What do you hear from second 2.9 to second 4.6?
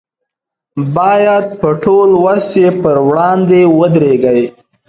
وړاندې ودرېږي.